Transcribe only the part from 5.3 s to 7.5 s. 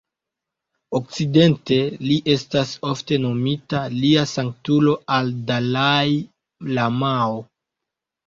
Dalai-lamao".